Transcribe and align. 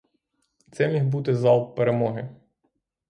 Це 0.71 0.87
міг 0.87 1.03
бути 1.03 1.35
залп 1.35 1.75
перемоги. 1.75 2.29